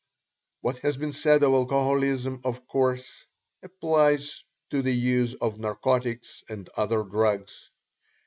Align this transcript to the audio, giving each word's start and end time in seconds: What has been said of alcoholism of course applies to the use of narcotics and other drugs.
What 0.61 0.79
has 0.79 0.97
been 0.97 1.13
said 1.13 1.43
of 1.43 1.53
alcoholism 1.53 2.41
of 2.43 2.65
course 2.65 3.27
applies 3.61 4.43
to 4.71 4.81
the 4.81 4.91
use 4.95 5.35
of 5.35 5.59
narcotics 5.59 6.43
and 6.49 6.67
other 6.75 7.03
drugs. 7.03 7.69